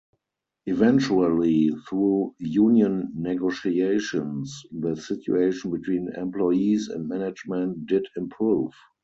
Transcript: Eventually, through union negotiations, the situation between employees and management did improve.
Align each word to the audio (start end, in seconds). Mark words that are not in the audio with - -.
Eventually, 0.65 1.69
through 1.87 2.33
union 2.39 3.11
negotiations, 3.13 4.63
the 4.71 4.95
situation 4.95 5.69
between 5.69 6.11
employees 6.15 6.87
and 6.87 7.07
management 7.07 7.85
did 7.85 8.07
improve. 8.17 8.73